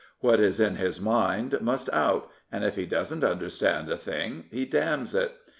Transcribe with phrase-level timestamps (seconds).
[0.21, 4.65] What is in his mind must out, and if he doesn't understand a thing he
[4.65, 5.33] damns it.